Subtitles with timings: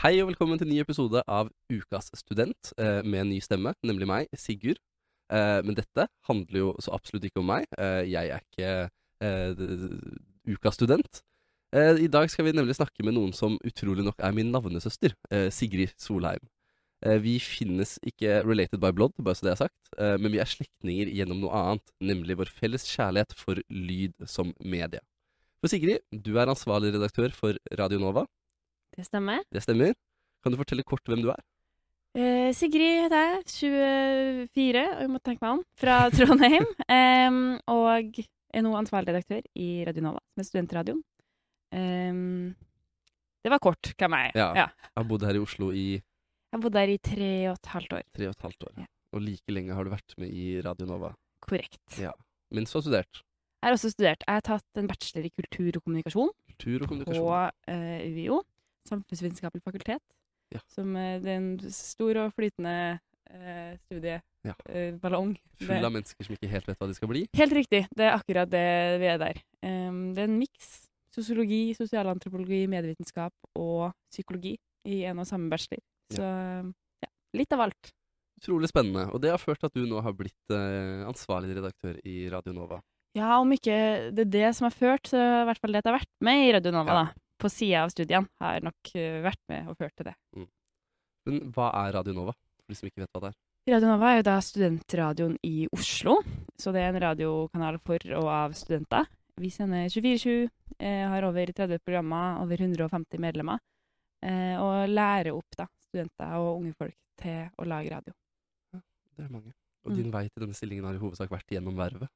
[0.00, 3.74] Hei og velkommen til en ny episode av Ukas student eh, med en ny stemme,
[3.84, 4.78] nemlig meg, Sigurd.
[5.28, 7.66] Eh, men dette handler jo så absolutt ikke om meg.
[7.76, 8.70] Eh, jeg er ikke
[10.48, 11.20] Ukas student.
[11.76, 15.12] I dag skal vi nemlig snakke med noen som utrolig nok er min navnesøster,
[15.52, 16.48] Sigrid Solheim.
[17.20, 21.12] Vi finnes ikke related by blood, bare så det er sagt, men vi er slektninger
[21.12, 25.04] gjennom noe annet, nemlig vår felles kjærlighet for lyd som medie.
[25.60, 28.24] For Sigrid, du er ansvarlig redaktør for Radio Nova.
[29.00, 29.40] Det stemmer.
[29.52, 29.96] Det stemmer.
[30.44, 31.40] Kan du fortelle kort hvem du er?
[32.18, 36.66] Eh, Sigrid heter jeg, 24, og jeg må tenke meg om, fra Trondheim.
[36.90, 37.38] um,
[37.70, 38.18] og
[38.50, 41.00] er nå ansvarlig redaktør i Radio Nova, med studentradioen.
[41.70, 42.50] Um,
[43.44, 44.38] det var kort, hvem jeg er.
[44.40, 44.48] Ja.
[44.58, 44.66] Ja.
[44.90, 47.70] Jeg har bodd her i Oslo i Jeg har bodd her i tre og et
[47.76, 48.02] halvt år.
[48.18, 48.74] tre og et halvt år.
[48.82, 48.88] Ja.
[49.14, 51.12] Og like lenge har du vært med i Radio Nova.
[51.46, 51.80] Korrekt.
[52.02, 52.10] Ja.
[52.52, 54.24] Mens du har studert Jeg har også studert.
[54.26, 57.54] Jeg har tatt en bachelor i kultur og kommunikasjon kultur og på kommunikasjon.
[57.70, 58.42] eh, UiO,
[58.88, 60.02] Samfunnsvitenskapelig fakultet.
[60.54, 60.60] Ja.
[60.72, 62.74] Som eh, det er en stor og flytende
[63.30, 65.36] eh, studieballong.
[65.36, 65.60] Ja.
[65.60, 65.66] Eh.
[65.66, 67.26] Full av mennesker som ikke helt vet hva de skal bli.
[67.38, 67.84] Helt riktig.
[67.94, 68.66] Det er akkurat det
[69.02, 69.40] vi er der.
[69.62, 70.70] Um, det er en miks.
[71.14, 74.54] Sosiologi, sosialantropologi, medievitenskap og psykologi
[74.86, 75.82] i en og samme bachelor.
[76.14, 77.90] Så ja, litt av alt.
[78.40, 79.08] Utrolig spennende.
[79.12, 82.54] Og det har ført til at du nå har blitt eh, ansvarlig redaktør i Radio
[82.56, 82.78] Nova.
[83.18, 83.74] Ja, om ikke
[84.14, 86.12] det er det som har ført, så i hvert fall det at jeg har vært
[86.24, 87.02] med i Radio Nova, Ja.
[87.10, 87.26] da.
[87.40, 90.16] På sida av studiene har nok eh, vært med og ført til det.
[91.28, 93.38] Men hva er Radio Nova, for de som ikke vet hva det er?
[93.74, 96.18] Radio Nova er jo da studentradioen i Oslo,
[96.58, 99.08] så det er en radiokanal for og av studenter.
[99.40, 100.48] Vi sender 24-7,
[100.80, 103.60] eh, har over 30 programmer, over 150 medlemmer,
[104.24, 108.12] eh, og lærer opp da, studenter og unge folk til å lage radio.
[108.74, 108.80] Ja,
[109.16, 109.52] Det er mange.
[109.84, 109.96] Og Mm.
[109.96, 112.08] din vei til denne stillingen har i hovedsak vært gjennom vervet.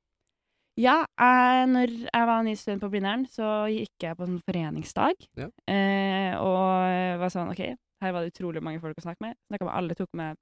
[0.80, 5.28] Ja, jeg, når jeg var ny student på Blindern, så gikk jeg på en foreningsdag.
[5.39, 5.47] Ja.
[5.70, 7.62] Eh, og var sånn, ok,
[8.03, 9.39] her var det utrolig mange folk å snakke med.
[9.47, 10.41] Snakka med alle, tok med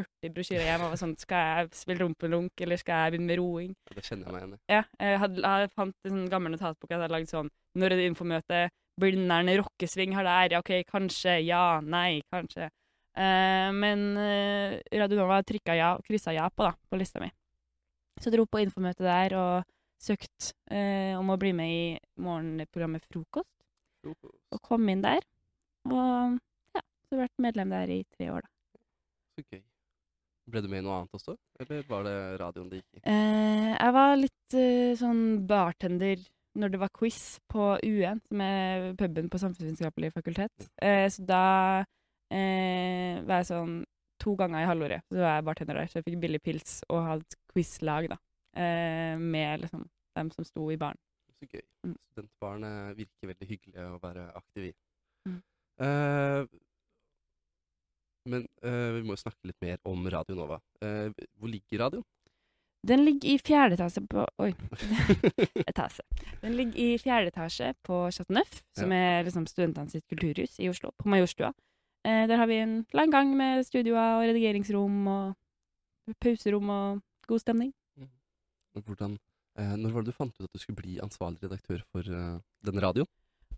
[0.00, 3.40] 40 brosjyrer hjem og var sånn, skal jeg spille rumpelunk, eller skal jeg begynne med
[3.40, 3.72] roing?
[3.86, 4.60] Ja, det kjenner jeg meg igjen i.
[4.72, 8.00] Ja, jeg, hadde, jeg fant en sånn gammel notatbok jeg hadde lagd sånn, når er
[8.02, 8.60] det infomøte?
[9.00, 10.60] Blindern rockesving har det ære.
[10.60, 12.68] ok, kanskje, ja, nei, kanskje.
[13.16, 17.30] Eh, men eh, Radio Nova trykka ja, kryssa ja på da, på lista mi.
[18.20, 19.70] Så jeg dro på infomøte der og
[20.00, 21.82] søkte eh, om å bli med i
[22.20, 23.48] morgenprogrammet Frokost.
[24.04, 25.24] Og kom inn der.
[25.88, 26.36] Og
[26.76, 28.80] ja, så har vært medlem der i tre år, da.
[29.36, 29.62] Så gøy.
[30.50, 33.02] Ble du med i noe annet også, eller var det radioen det gikk i?
[33.12, 36.24] Eh, jeg var litt eh, sånn bartender
[36.58, 37.20] når det var quiz
[37.50, 40.66] på UN, er puben på Samfunnsvitenskapelig fakultet.
[40.82, 41.44] Eh, så da
[42.34, 43.76] eh, var jeg sånn
[44.20, 47.04] to ganger i halvåret så var jeg bartender der, så jeg fikk billig pils og
[47.06, 48.18] hadde quizlag, da.
[48.56, 49.86] Eh, med liksom
[50.18, 50.98] dem som sto i baren.
[51.38, 51.62] Så gøy.
[51.86, 51.96] Mm.
[52.12, 54.72] Studentbarn eh, virker veldig hyggelig å være aktiv i.
[55.28, 55.38] Mm.
[55.86, 56.58] Eh,
[58.30, 60.60] men eh, vi må jo snakke litt mer om Radio Nova.
[60.84, 62.06] Eh, hvor ligger radioen?
[62.86, 64.54] Den ligger i fjerde etasje på Oi.
[65.70, 66.04] etasje.
[66.40, 70.70] Den ligger i fjerde etasje på Chateau Neuf, som er liksom studentene sitt kulturhus i
[70.72, 71.52] Oslo, på Majorstua.
[72.06, 77.42] Eh, der har vi en lang gang med studioer og redigeringsrom og pauserom og god
[77.42, 77.72] stemning.
[78.74, 79.18] Og Hvordan,
[79.58, 82.38] eh, når var det du fant ut at du skulle bli ansvarlig redaktør for eh,
[82.64, 83.08] denne radioen?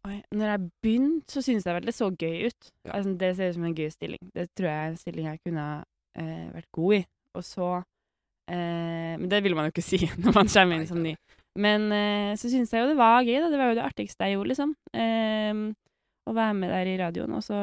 [0.02, 2.70] Oi, når jeg begynte, så syntes jeg vel det så gøy ut.
[2.82, 2.96] Ja.
[2.96, 4.22] Altså, det ser ut som en gøy stilling.
[4.34, 5.66] Det tror jeg er en stilling jeg kunne
[6.18, 7.02] eh, vært god i.
[7.38, 7.68] Og så
[8.50, 11.14] eh, Men det vil man jo ikke si når man kommer inn som ny.
[11.62, 13.52] Men eh, så syntes jeg jo det var gøy, da.
[13.52, 14.74] Det var jo det artigste jeg gjorde, liksom.
[14.96, 15.62] Eh,
[16.22, 17.38] å være med der i radioen.
[17.38, 17.62] Og så,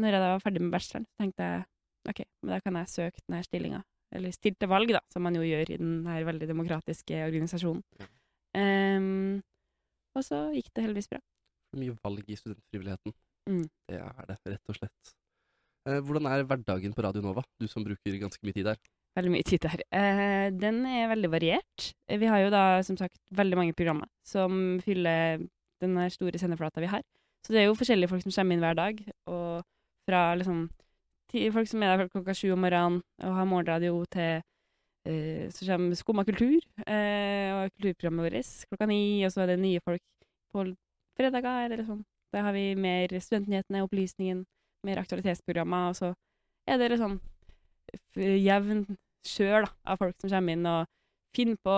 [0.00, 1.64] når jeg da var ferdig med bacheloren, tenkte jeg
[2.10, 3.82] OK, men da kan jeg søke denne stillinga.
[4.12, 7.82] Eller stille til valg, da, som man jo gjør i den her veldig demokratiske organisasjonen.
[8.00, 8.08] Ja.
[8.52, 9.40] Um,
[10.12, 11.20] og så gikk det heldigvis bra.
[11.78, 13.14] Mye valg i studentfrivilligheten.
[13.48, 13.62] Mm.
[13.88, 15.14] Det er det, rett og slett.
[15.88, 18.82] Eh, hvordan er hverdagen på Radio Nova, du som bruker ganske mye tid der?
[19.16, 19.82] Veldig mye tid der.
[19.92, 21.88] Eh, den er veldig variert.
[22.06, 25.42] Vi har jo da som sagt veldig mange programmer som fyller
[25.82, 27.02] den store sendeflata vi har.
[27.42, 29.00] Så det er jo forskjellige folk som kommer inn hver dag.
[29.26, 29.64] Og
[30.08, 30.68] fra liksom
[31.54, 34.42] folk som er der klokka sju om morgenen og har morgenradio, til
[35.08, 39.24] eh, så kommer Skumma kultur eh, og kulturprogrammet vårt klokka ni.
[39.24, 40.02] Og så er det nye folk
[40.52, 40.66] på
[41.16, 42.02] fredager eller sånn.
[42.32, 44.44] Da har vi mer Studentnyhetene, Opplysningen,
[44.86, 45.88] mer aktualitetsprogrammer.
[45.92, 46.12] Og så
[46.68, 47.18] er det liksom
[48.16, 48.84] jevn
[49.26, 50.86] sjøl av folk som kommer inn og
[51.36, 51.74] finner på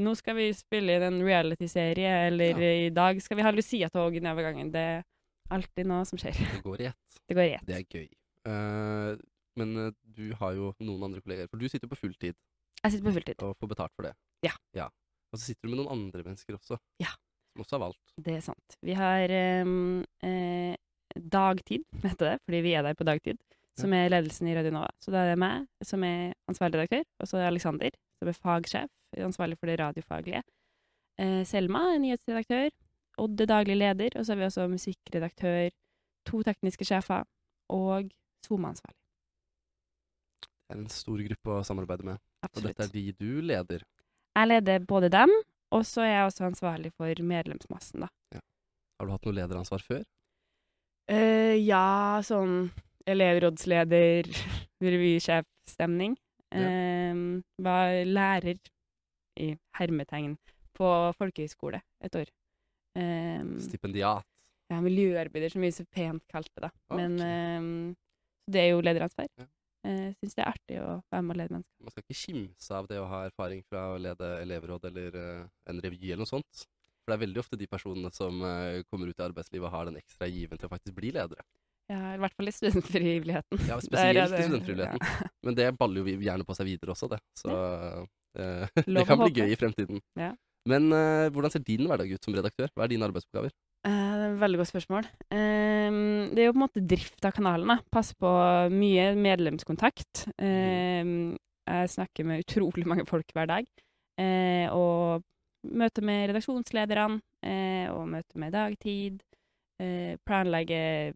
[0.00, 2.86] Nå skal vi spille inn en reality-serie, eller Ja.
[2.86, 4.70] i dag skal vi ha Lucia-tog nedover gangen.
[4.72, 5.02] Det
[5.50, 6.32] alltid noe som skjer.
[6.38, 7.00] Det går i ett.
[7.28, 7.64] Det går i ett.
[7.66, 8.08] Det er gøy.
[8.44, 9.16] Uh,
[9.56, 12.34] men eh, du har jo noen andre kolleger, for du sitter på fulltid
[12.82, 13.42] Jeg sitter på fulltid.
[13.46, 14.14] og får betalt for det.
[14.44, 14.52] Ja.
[15.32, 17.14] Og så sitter du med noen andre mennesker også, Ja.
[17.54, 18.12] som også har valgt.
[18.20, 18.76] Det er sant.
[18.82, 19.32] Vi har
[19.64, 20.74] um, eh,
[21.16, 23.38] Dagtid, heter det, fordi vi er der på dagtid,
[23.78, 24.90] som er ledelsen i Radio Nova.
[25.00, 28.30] Så da er det meg som er ansvarlig redaktør, og så er det Aleksander, som
[28.30, 28.90] er fagsjef,
[29.30, 30.42] ansvarlig for det radiofaglige.
[31.22, 32.68] Eh, Selma er nyhetsredaktør.
[33.20, 35.70] Odd er daglig leder, og så har vi også musikkredaktør,
[36.26, 37.26] to tekniske sjefer
[37.72, 38.10] og
[38.46, 38.98] SoMe-ansvarlig.
[40.64, 42.22] Det er en stor gruppe å samarbeide med.
[42.44, 42.64] Absolutt.
[42.64, 43.84] Og dette er de du leder.
[44.34, 45.30] Jeg leder både dem,
[45.74, 48.40] og så er jeg også ansvarlig for medlemsmassen, da.
[48.98, 50.02] Har du hatt noe lederansvar før?
[51.10, 52.70] Uh, ja, sånn
[53.10, 54.30] elevrådsleder,
[54.84, 56.16] revysjefstemning.
[56.54, 56.68] Ja.
[56.70, 57.22] Eh,
[57.66, 58.60] var lærer
[59.42, 60.36] i hermetegn
[60.78, 62.30] på folkehøyskole et år.
[62.96, 64.24] Eh, Stipendiat.
[64.70, 66.70] ja, miljøarbeider, som vi så pent kalte det.
[66.90, 66.96] da.
[66.96, 67.94] Men eh,
[68.50, 69.28] det er jo lederansvar.
[69.38, 69.46] Ja.
[69.84, 71.82] Jeg syns det er artig å være med og lede mennesker.
[71.84, 75.42] Man skal ikke kimse av det å ha erfaring fra å lede elevråd eller eh,
[75.68, 76.62] en revy eller noe sånt.
[77.04, 79.90] For det er veldig ofte de personene som eh, kommer ut i arbeidslivet og har
[79.90, 81.44] den ekstra given til å faktisk bli ledere.
[81.92, 83.60] Ja, I hvert fall i studentfrivilligheten.
[83.68, 85.28] Ja, Spesielt det- i studentfrivilligheten.
[85.44, 87.20] Men det baller jo gjerne på seg videre også, det.
[87.36, 90.00] Så eh, det Lov kan bli gøy i fremtiden.
[90.16, 90.30] Ja.
[90.68, 92.70] Men uh, hvordan ser din hverdag ut som redaktør?
[92.72, 93.52] Hva er dine arbeidsoppgaver?
[93.84, 95.08] Uh, det er et veldig godt spørsmål.
[95.28, 95.98] Uh,
[96.32, 97.74] det er jo på en måte drift av kanalen.
[97.92, 98.30] Passe på
[98.72, 100.24] mye medlemskontakt.
[100.40, 101.34] Ehm,
[101.68, 103.68] jeg snakker med utrolig mange folk hver dag.
[104.20, 105.24] Eh, og
[105.64, 107.20] møter med redaksjonslederne,
[107.90, 109.16] og møter med dagtid.
[110.28, 111.14] Planlegge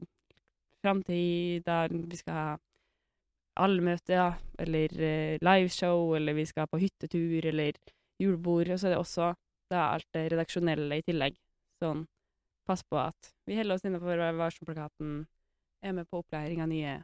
[0.82, 2.48] framtid, der vi skal ha
[3.60, 4.96] allmøte, ja, eller
[5.44, 7.78] liveshow, eller vi skal på hyttetur, eller
[8.22, 8.70] julebord.
[8.74, 9.32] Og så er det også
[9.70, 11.36] da alt det redaksjonelle i tillegg.
[11.82, 12.06] Sånn
[12.68, 15.22] pass på at vi holder oss innenfor varselplakaten,
[15.84, 16.96] er med på opplæring av nye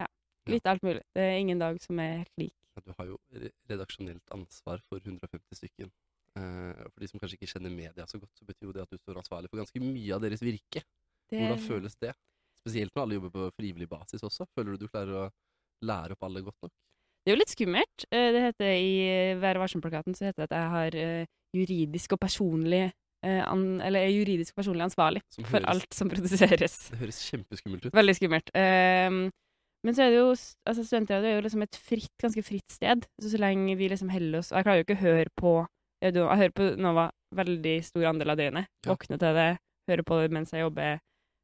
[0.00, 0.06] Ja,
[0.48, 1.02] litt alt mulig.
[1.14, 2.54] Det er ingen dag som er helt lik.
[2.74, 5.90] Ja, Du har jo re- redaksjonelt ansvar for 150 stykken.
[6.38, 8.90] Eh, for de som kanskje ikke kjenner media så godt, så betyr jo det at
[8.90, 10.82] du står ansvarlig for ganske mye av deres virke.
[11.28, 12.14] Det, Hvordan føles det?
[12.58, 14.46] Spesielt når alle jobber på frivillig basis også.
[14.56, 15.30] Føler du du klarer å
[15.84, 16.72] lære opp alle godt nok?
[17.24, 18.06] Det er jo litt skummelt.
[18.12, 18.92] Eh, Det heter I
[19.42, 21.26] Vær varsom-plakaten så heter det at jeg har eh,
[21.56, 26.08] juridisk og personlig eh, an, Eller er juridisk og personlig ansvarlig høres, for alt som
[26.12, 26.78] produseres.
[26.92, 27.94] Det høres kjempeskummelt ut.
[27.94, 28.52] Veldig skummelt.
[28.54, 29.28] Um,
[29.86, 33.04] men så er det jo altså Studentradio er jo liksom et fritt, ganske fritt sted.
[33.22, 35.52] Så så lenge vi liksom holder oss Og jeg klarer jo ikke å høre på
[36.02, 38.68] Jeg, jeg hører på Nova veldig stor andel av døgnet.
[38.86, 38.92] Ja.
[38.94, 39.50] Våkne til det,
[39.90, 41.00] hører på det mens jeg jobber.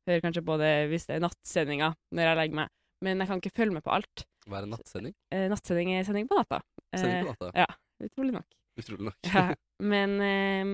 [0.09, 2.73] Hører kanskje på det hvis det er nattsendinga når jeg legger meg.
[3.05, 4.25] Men jeg kan ikke følge med på alt.
[4.49, 5.15] Hva er en nattsending?
[5.33, 6.61] Eh, nattsending er sending på natta.
[6.93, 7.51] Sending på natta?
[7.65, 7.69] ja.
[8.05, 8.57] Utrolig nok.
[8.81, 9.17] Utrolig nok.
[9.31, 9.45] Ja.
[9.93, 10.73] Men ehm,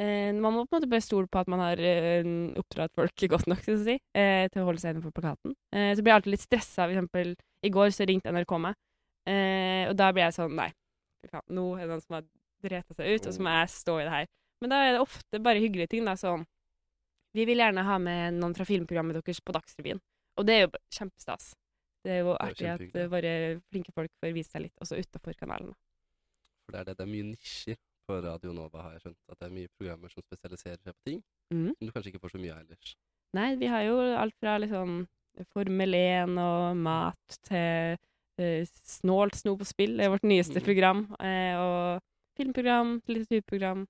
[0.00, 2.26] eh, man må på en måte bare stole på at man har eh,
[2.60, 5.54] oppdratt folk godt nok å, si, eh, til å holde seg innenfor plakaten.
[5.72, 6.82] Eh, så blir jeg alltid litt stressa.
[6.84, 8.80] For eksempel, i går så ringte NRK meg,
[9.30, 10.70] eh, og da blir jeg sånn Nei,
[11.26, 12.26] nå er det noen som har
[12.66, 14.28] dreta seg ut, og så må jeg stå i det her.
[14.62, 16.06] Men da er det ofte bare hyggelige ting.
[16.08, 16.46] da, sånn
[17.36, 20.00] Vi vil gjerne ha med noen fra filmprogrammet deres på Dagsrevyen.
[20.40, 21.54] Og det er jo kjempestas.
[22.06, 23.32] Det er jo artig at eh, våre
[23.66, 25.72] flinke folk får vise seg litt, også utafor kanalen.
[26.66, 26.96] For det er det.
[27.00, 29.18] Det er mye nisjer på Radio Nova, har jeg skjønt.
[29.32, 31.20] At det er mye programmer som spesialiserer seg på ting
[31.50, 31.72] mm.
[31.74, 32.92] som du kanskje ikke får så mye av ellers.
[33.34, 35.00] Nei, vi har jo alt fra liksom
[35.52, 37.98] Formel 1 og mat til
[38.40, 40.64] eh, Snålt snop og spill, det er vårt nyeste Mm.
[40.68, 41.02] program.
[41.20, 42.00] Eh, og
[42.38, 43.82] filmprogram, litteraturprogram.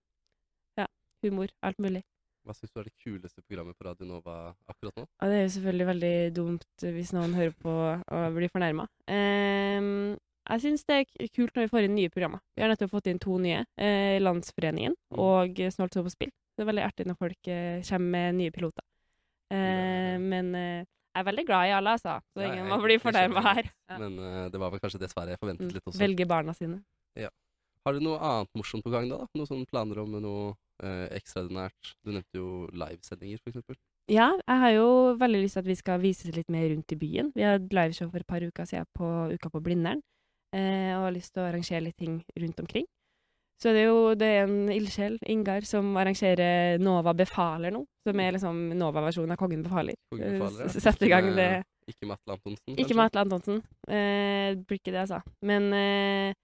[0.81, 0.87] Ja,
[1.23, 1.53] humor.
[1.63, 2.03] Alt mulig.
[2.47, 4.35] Hva syns du er det kuleste programmet på Radio Nova
[4.71, 5.05] akkurat nå?
[5.19, 8.87] Ja, det er jo selvfølgelig veldig dumt hvis noen hører på og blir fornærma.
[10.47, 12.41] jeg syns det er kult når vi får inn nye programmer.
[12.55, 13.65] Vi har nettopp fått inn to nye.
[13.77, 15.19] Eh, Landsforeningen Mm.
[15.19, 16.31] og Snålt så på spill.
[16.57, 18.85] Det er veldig artig når folk eh, kommer med nye piloter.
[19.51, 20.87] Eh, men jeg
[21.23, 22.21] er veldig glad i alle, altså.
[22.37, 23.71] Så Ja, ingen må bli fornærma her.
[23.91, 23.99] Ja.
[23.99, 25.73] Men uh, det var vel kanskje dessverre jeg forventet Mm.
[25.75, 25.99] litt også.
[25.99, 26.83] Velge barna sine.
[27.87, 29.19] Har du noe annet morsomt på gang da?
[29.19, 29.27] da?
[29.39, 31.95] Noen planer om noe eh, ekstraordinært?
[32.05, 33.77] Du nevnte jo livesendinger, eksempel.
[34.09, 36.99] Ja, jeg har jo veldig lyst til at vi skal vises litt mer rundt i
[37.01, 37.33] byen.
[37.35, 40.03] Vi hadde liveshow for et par uker siden på Uka på Blindern,
[40.55, 42.87] eh, og har lyst til å arrangere litt ting rundt omkring.
[43.59, 48.21] Så det er jo det er en ildsjel, Ingar, som arrangerer Nova befaler nå, som
[48.21, 49.97] er liksom Nova-versjonen av Kongen befaler.
[50.13, 50.81] Kongen Eh, befaler, ja.
[50.85, 52.97] Sette i gang det Ikke med Atle Antonsen, Ikke kanskje?
[52.97, 53.63] med Atle Antonsen.
[53.89, 55.23] Eh, det blir ikke det, altså.
[55.43, 56.35] Men eh,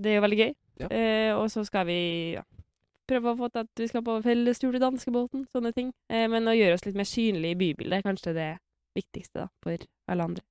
[0.00, 0.52] det er jo veldig gøy.
[0.80, 0.88] Ja.
[0.90, 1.98] Eh, og så skal vi
[2.38, 2.42] ja,
[3.08, 5.92] prøve å få til at vi skal på fellestur til danskebåten, sånne ting.
[6.12, 8.50] Eh, men å gjøre oss litt mer synlige i bybildet kanskje det
[8.96, 10.44] viktigste da, for alle andre.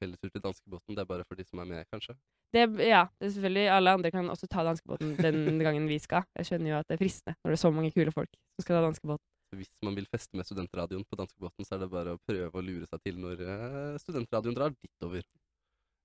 [0.00, 2.16] Fellestur til danskebåten, det er bare for de som er med, kanskje?
[2.50, 3.66] Det, ja, det selvfølgelig.
[3.70, 6.24] Alle andre kan også ta danskebåten den gangen vi skal.
[6.38, 8.64] Jeg skjønner jo at det er fristende når det er så mange kule folk som
[8.64, 9.26] skal ta danskebåten.
[9.58, 12.62] Hvis man vil feste med studentradioen på danskebåten, så er det bare å prøve å
[12.62, 15.24] lure seg til når eh, studentradioen drar dit over.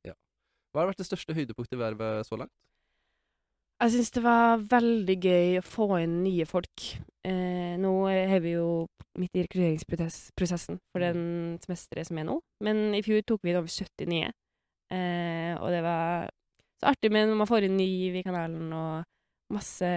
[0.05, 0.15] Ja.
[0.73, 2.53] Hva har vært det største høydepunktet i vervet så langt?
[3.75, 6.85] Jeg syns det var veldig gøy å få inn nye folk.
[7.27, 8.85] Eh, nå er vi jo
[9.19, 13.59] midt i rekrutteringsprosessen for den semesteret som er nå, men i fjor tok vi inn
[13.59, 14.31] over 70 nye.
[14.95, 16.31] Eh, og det var
[16.79, 19.91] så artig med når man får inn ny i kanalen, og masse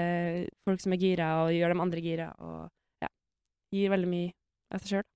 [0.66, 2.66] folk som er gira, og gjør dem andre gira, og
[3.04, 3.10] ja,
[3.74, 4.34] gir veldig mye
[4.74, 5.08] av seg sjøl.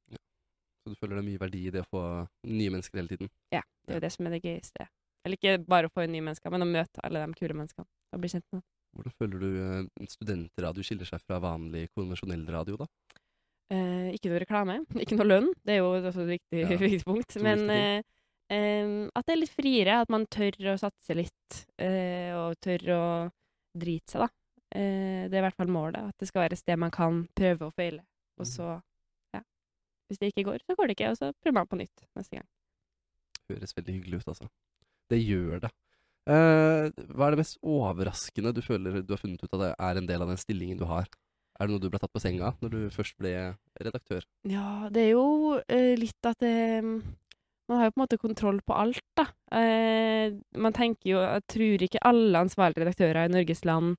[0.83, 2.02] Så du føler det er mye verdi i det å få
[2.50, 3.31] nye mennesker hele tiden?
[3.54, 4.87] Ja, det er jo det som er det gøyeste.
[5.25, 7.87] Eller ikke bare å få inn nye mennesker, men å møte alle de kule menneskene
[8.12, 8.62] og bli kjent med.
[8.93, 12.88] Hvordan føler du eh, studentradio skiller seg fra vanlig konvensjonell radio, da?
[13.73, 14.75] Eh, ikke noe reklame,
[15.05, 15.47] ikke noe lønn.
[15.64, 17.38] Det er jo også et viktig, Ja, viktig punkt.
[17.41, 18.02] Men eh,
[19.17, 23.02] at det er litt friere, at man tør å satse litt, eh, og tør å
[23.79, 24.29] drite seg, da.
[24.76, 26.11] Eh, det er i hvert fall målet.
[26.12, 28.02] At det skal være et sted man kan prøve og feile.
[28.41, 28.50] Og Mhm.
[28.52, 28.69] så,
[29.37, 29.41] ja.
[30.11, 32.37] Hvis det ikke går, så går det ikke, og så prøver man på nytt neste
[32.37, 32.49] gang.
[33.49, 34.49] Høres veldig hyggelig ut, altså.
[35.12, 35.73] Det gjør det.
[36.31, 39.99] Eh, hva er det mest overraskende du føler du har funnet ut at det er
[39.99, 41.09] en del av den stillingen du har?
[41.59, 43.33] Er det noe du ble tatt på senga når du først ble
[43.83, 44.25] redaktør?
[44.49, 46.54] Ja, det er jo eh, litt at det
[47.71, 49.26] Man har jo på en måte kontroll på alt, da.
[49.54, 53.95] Eh, man tenker jo Jeg tror ikke alle ansvarlige redaktører i Norges land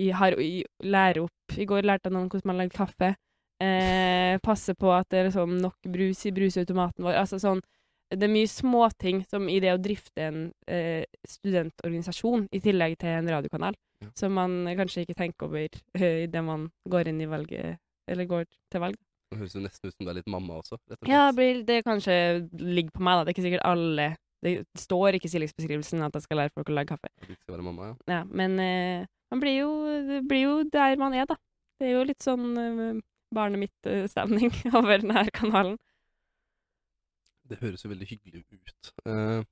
[0.00, 3.14] i, har, i, lærer opp I går lærte jeg noen hvordan man lager kaffe.
[3.62, 7.20] Eh, passe på at det er liksom nok brus i brusautomaten vår.
[7.20, 7.62] Altså sånn
[8.10, 13.08] Det er mye småting som i det å drifte en eh, studentorganisasjon i tillegg til
[13.20, 14.08] en radiokanal, Ja.
[14.18, 17.78] som man kanskje ikke tenker over eh, idet man går inn i valget
[18.10, 18.96] Eller går til valg.
[19.32, 21.08] Det høres jo nesten ut som du er litt mamma også, og.
[21.08, 23.24] Ja, det blir- det kanskje ligger på meg, da.
[23.24, 26.68] Det er ikke sikkert alle Det står ikke i stillingsbeskrivelsen at jeg skal lære folk
[26.68, 27.08] å lage kaffe.
[27.26, 27.94] Du skal være mamma, ja.
[28.18, 29.70] Ja, men eh, man blir jo,
[30.06, 31.36] det blir jo der man er, da.
[31.80, 33.00] Det er jo litt sånn eh,
[33.34, 35.78] barnet mitt-stemning over denne kanalen.
[37.54, 38.90] Det høres jo veldig hyggelig ut.
[39.06, 39.44] Uh,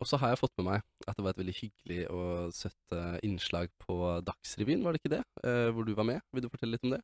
[0.00, 2.94] og så har jeg fått med meg at det var et veldig hyggelig og søtt
[2.96, 3.94] eh, innslag på
[4.26, 5.20] Dagsrevyen, var det ikke det?
[5.44, 6.24] Uh, hvor du var med.
[6.34, 7.02] Vil du fortelle litt om det?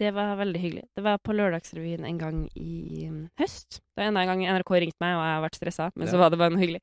[0.00, 0.84] Det var veldig hyggelig.
[0.96, 3.82] Det var på Lørdagsrevyen en gang i mm, høst.
[3.92, 6.14] Det var enda en gang NRK ringte meg, og jeg har vært stressa, men Ja.
[6.14, 6.80] så var det bare noe hyggelig.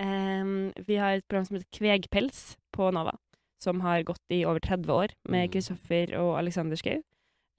[0.00, 3.16] Um, vi har et program som heter Kvegpels på Nova,
[3.60, 6.16] som har gått i over 30 år, med Mm.
[6.22, 7.02] Og Alexander Schou.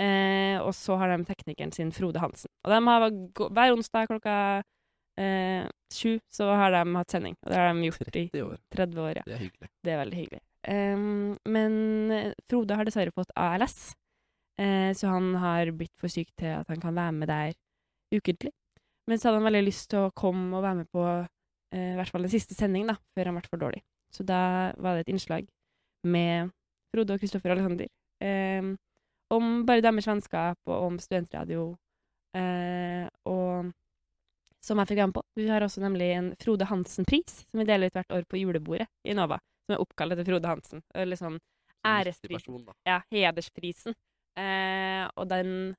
[0.01, 2.49] Eh, og så har de teknikeren sin, Frode Hansen.
[2.65, 3.07] Og de har
[3.53, 4.35] hver onsdag klokka
[5.19, 7.35] eh, sju så har de hatt sending.
[7.43, 8.61] Og det har de gjort i 30 år.
[8.75, 9.25] 30 år, ja.
[9.27, 9.69] Det er hyggelig.
[9.83, 10.41] Det er veldig hyggelig.
[10.71, 11.75] Em, men
[12.15, 13.93] eh, Frode har dessverre fått ALS,
[14.61, 17.53] eh, så han har blitt for syk til at han kan være med der
[18.13, 18.53] ukentlig.
[19.09, 21.97] Men så hadde han veldig lyst til å komme og være med på eh, i
[21.97, 23.81] hvert fall den siste sending, da, før han ble for dårlig.
[24.11, 25.47] Så da var det et innslag
[26.03, 26.51] med
[26.91, 27.87] Frode og Kristoffer Alexander
[28.23, 28.73] em,
[29.31, 31.71] om bare deres vennskap og om studentradio.
[32.37, 33.71] Eh, og
[34.61, 35.23] som jeg fikk være med på.
[35.39, 38.87] Vi har også nemlig en Frode Hansen-pris, som vi deler ut hvert år på julebordet
[39.07, 39.39] i Nova.
[39.65, 40.83] Som er oppkalt etter Frode Hansen.
[40.93, 42.67] Eller sånn Som viktig æresprisen.
[42.87, 43.97] Ja, hedersprisen.
[44.37, 45.73] Eh, og den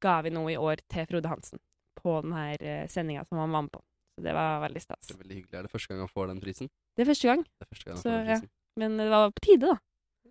[0.00, 1.60] ga vi nå i år til Frode Hansen
[2.00, 3.82] på denne uh, sendinga som han var med på.
[4.16, 5.08] Så det var veldig stas.
[5.08, 5.58] Det er veldig hyggelig.
[5.58, 6.70] Er det første gang han får den prisen?
[6.96, 8.38] Det er første gang, Det er første gang han får den ja.
[8.38, 8.52] prisen.
[8.80, 9.76] men det var på tide, da.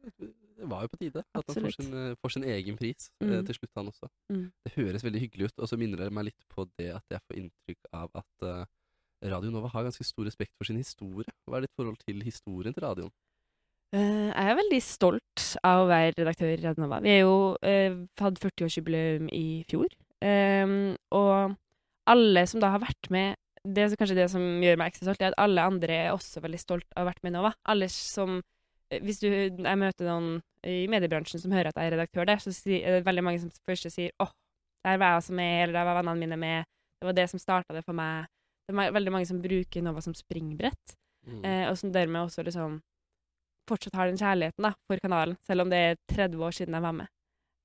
[0.60, 3.28] Det var jo på tide at han får sin, eh, får sin egen pris eh,
[3.30, 3.46] Mm.
[3.48, 4.10] til slutt, han også.
[4.32, 4.52] Mm.
[4.66, 7.22] Det høres veldig hyggelig ut, og så minner det meg litt på det at jeg
[7.28, 8.66] får inntrykk av at uh,
[9.24, 11.28] Radio Nova har ganske stor respekt for sin historie.
[11.48, 13.12] Hva er ditt forhold til historien til radioen?
[13.96, 17.00] Uh, jeg er veldig stolt av å være redaktør i Radio Nova.
[17.02, 19.90] Vi jo uh, hadde 40-årsjubileum i fjor.
[20.22, 21.56] Um, og
[22.10, 25.22] alle som da har vært med Det er kanskje det som gjør meg ekstra stolt,
[25.22, 27.52] er at alle andre er også veldig stolt av å ha vært med i Nova.
[27.68, 28.40] Alle som
[28.90, 32.52] Hvis du, jeg møter noen i mediebransjen som hører at jeg er redaktør der, så
[32.74, 34.32] er det veldig mange som først sier åh,
[34.86, 36.70] der var jeg også med, eller der var vennene mine med.
[37.00, 38.28] Det var det som starta det for meg.
[38.68, 40.96] Det er veldig mange som bruker Nova som springbrett.
[41.28, 41.44] Mm.
[41.46, 42.80] Eh, og som dermed også liksom
[43.70, 46.86] fortsatt har den kjærligheten da, for kanalen, selv om det er 30 år siden jeg
[46.86, 47.12] var med.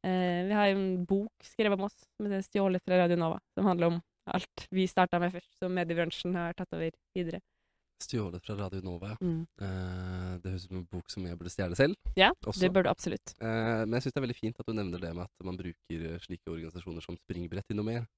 [0.04, 3.64] Eh, vi har en bok skrevet om oss som er 'Stjålet fra Radio Nova', som
[3.64, 7.40] handler om alt vi starta med først, som mediebransjen har tatt over videre.
[8.04, 9.18] Stjålet fra Radio Nova, ja.
[9.20, 9.42] Mm.
[9.66, 12.10] Eh, det høres ut som en bok som jeg burde stjele selv.
[12.18, 12.60] Ja, også.
[12.62, 13.34] det bør du absolutt.
[13.40, 15.60] Eh, men jeg syns det er veldig fint at du nevner det med at man
[15.60, 18.08] bruker eh, slike organisasjoner som springbrett til noe mer.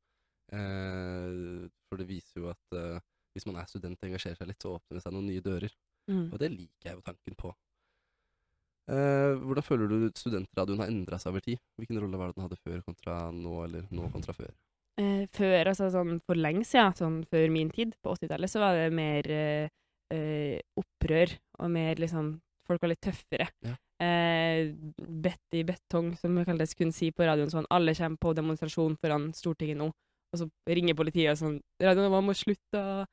[0.55, 2.99] Eh, for det viser jo at eh,
[3.37, 5.73] hvis man er student og engasjerer seg litt, så åpner det seg noen nye dører.
[6.11, 6.27] Mm.
[6.31, 7.53] Og det liker jeg jo tanken på.
[8.87, 11.61] Eh, hvordan føler du studentradioen har endra seg over tid?
[11.77, 14.53] Hvilken rolle var det den hadde før kontra nå, eller nå kontra før?
[14.97, 18.79] Eh, før, altså sånn for lenge siden, sånn før min tid, på 80-tallet, så var
[18.79, 19.69] det mer eh,
[20.15, 22.37] eh, opprør, og mer liksom
[22.67, 23.45] Folk var litt tøffere.
[23.63, 23.77] Ja.
[24.03, 24.73] Eh,
[25.23, 29.29] Betty Betong, som vi kalles, kunne si på radioen sånn Alle kommer på demonstrasjon foran
[29.39, 33.05] Stortinget nå, og så ringer politiet og sånn Radioen man må slutte å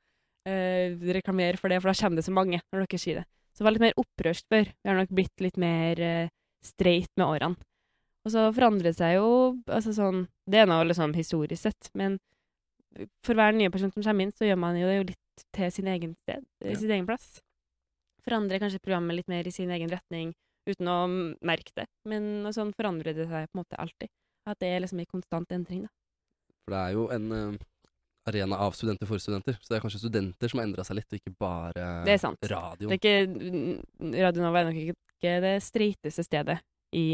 [0.50, 3.24] eh, reklamere for det, for da kommer det så mange når dere sier det.
[3.54, 4.72] Så det var litt mer opprørsk før.
[4.74, 6.32] Vi har nok blitt litt mer eh,
[6.66, 7.70] streit med årene.
[8.24, 9.26] Og så forandrer det seg jo
[9.68, 12.18] altså sånn Det er nå liksom historisk sett, men
[13.26, 15.70] for hver nye person som kommer inn, så gjør man jo det jo litt til
[15.74, 16.74] sin egen sted, Ja.
[16.78, 17.40] sin egen plass.
[18.24, 20.32] Forandrer kanskje programmet litt mer i sin egen retning
[20.68, 20.98] uten å
[21.42, 21.86] merke det.
[22.06, 24.08] Men sånn forandrer det seg på en måte alltid.
[24.46, 25.88] At det er liksom i konstant endring, da.
[26.64, 27.58] For det er jo en eh,
[28.30, 29.58] arena av studenter for studenter.
[29.60, 32.38] Så det er kanskje studenter som har endra seg litt, og ikke bare Det sant.
[32.40, 32.88] radioen.
[32.94, 36.60] Det er ikke Radio Nova er nok ikke det streiteste stedet
[36.94, 37.06] i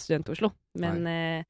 [0.00, 0.50] Student-Oslo,
[0.82, 1.44] men eh,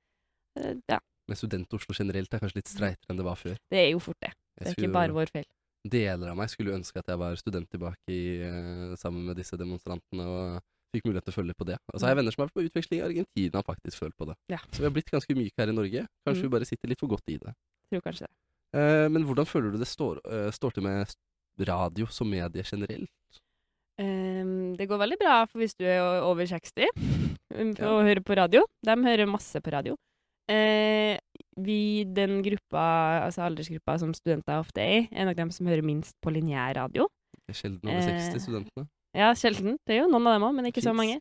[0.60, 0.98] eh, ja,
[1.30, 3.56] Men Student-Oslo generelt er kanskje litt streitere enn det var før.
[3.70, 4.32] det er jo fort det.
[4.60, 5.46] Det er ikke bare vår feil.
[5.88, 9.56] Deler av meg skulle ønske at jeg var student tilbake i, eh, sammen med disse
[9.56, 10.60] demonstrantene og
[10.92, 11.78] fikk mulighet til å følge på det.
[11.94, 14.26] Og så har jeg venner som har vært på utveksling i Argentina faktisk følt på
[14.28, 14.34] det.
[14.50, 14.58] Ja.
[14.68, 16.02] Så vi har blitt ganske myke her i Norge.
[16.26, 16.50] Kanskje Mm.
[16.50, 17.54] vi bare sitter litt for godt i det.
[17.88, 18.34] Tror kanskje det.
[18.74, 21.14] Eh, men hvordan føler du det står, uh, står til med
[21.66, 23.08] radio som medie generelt?
[23.98, 26.88] Um, det går veldig bra for hvis du er over 60
[27.54, 27.90] um, for Ja.
[27.98, 28.62] å høre på radio.
[28.84, 29.96] De hører masse på radio.
[30.50, 31.18] Eh,
[31.60, 35.82] vi, den gruppa, altså aldersgruppa som studenter ofte er i, er nok dem som hører
[35.86, 37.06] minst på lineær radio.
[37.46, 38.88] Det er sjelden over Eh, 60 studentene.
[39.14, 39.76] Ja, sjelden.
[39.86, 41.20] Det er jo noen av dem òg, men ikke så mange.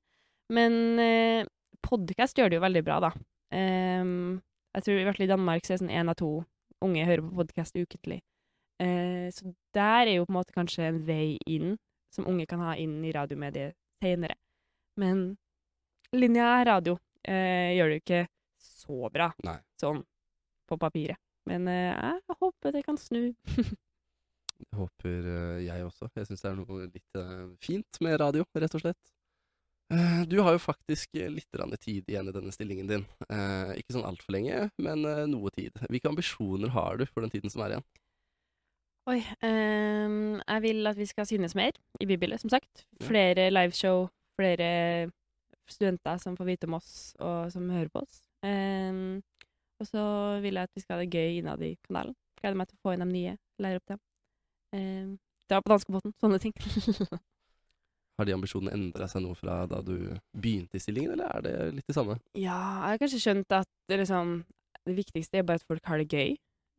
[0.50, 1.46] Men eh,
[1.86, 3.12] podkast gjør det jo veldig bra, da.
[3.54, 4.40] Eh,
[4.78, 6.32] jeg tror i hvert fall i Danmark så er det sånn én av to
[6.86, 8.22] unge hører på podkast ukentlig.
[8.82, 11.76] Eh, så der er jo på en måte kanskje en vei inn,
[12.14, 14.38] som unge kan ha inn i radiomediet seinere.
[14.98, 15.38] Men
[16.16, 18.24] lineær radio eh, gjør det jo ikke
[18.60, 19.60] så bra, Nei.
[19.80, 20.02] sånn
[20.70, 21.20] på papiret.
[21.50, 23.32] Men eh, jeg håper det kan snu.
[23.34, 26.10] Det håper eh, jeg også.
[26.18, 29.14] Jeg syns det er noe litt eh, fint med radio, rett og slett.
[29.94, 33.08] Eh, du har jo faktisk litt tid igjen i denne stillingen din.
[33.30, 35.74] Eh, ikke sånn altfor lenge, men noe tid.
[35.90, 37.88] Hvilke ambisjoner har du for den tiden som er igjen?
[39.10, 39.24] Oi.
[39.42, 42.84] ehm, jeg vil at vi skal synes mer i bybildet, som sagt.
[43.02, 44.06] Flere liveshow,
[44.38, 45.10] flere
[45.74, 48.22] studenter som får vite om oss, og som hører på oss.
[48.46, 49.20] Um,
[49.80, 50.04] og så
[50.44, 52.16] vil jeg at vi skal ha det gøy innad i kanalen.
[52.40, 54.02] Gleder meg til å få inn de nye, lære opp dem.
[54.76, 55.12] Um,
[55.50, 56.56] dra på danskebåten, sånne ting.
[58.20, 59.96] Har de ambisjonene endra seg noe fra da du
[60.36, 62.18] begynte i stillingen, eller er det litt det samme?
[62.36, 64.34] Ja, jeg har kanskje skjønt at det, liksom,
[64.90, 66.34] det viktigste er bare at folk har det gøy.